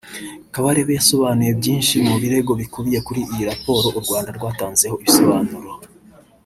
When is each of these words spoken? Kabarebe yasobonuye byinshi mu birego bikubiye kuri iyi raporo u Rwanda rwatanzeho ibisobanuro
Kabarebe 0.53 0.91
yasobonuye 0.99 1.51
byinshi 1.59 1.95
mu 2.07 2.15
birego 2.21 2.51
bikubiye 2.61 2.99
kuri 3.07 3.21
iyi 3.33 3.43
raporo 3.49 3.87
u 3.97 3.99
Rwanda 4.05 4.29
rwatanzeho 4.37 4.95
ibisobanuro 5.03 5.71